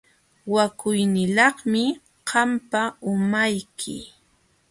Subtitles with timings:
[0.53, 1.83] Wakuynilaqmi
[2.29, 3.95] qampa umayki.